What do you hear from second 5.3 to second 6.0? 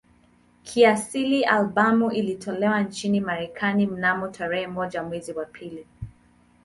wa pili